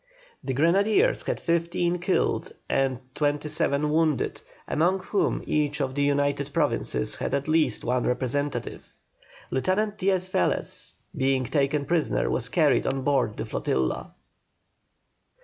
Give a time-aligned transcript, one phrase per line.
[0.43, 6.51] The grenadiers had fifteen killed and twenty seven wounded, among whom each of the United
[6.51, 8.97] Provinces had at least one representative.
[9.51, 14.13] Lieutenant Diaz Velez, being taken prisoner, was carried on board the flotilla.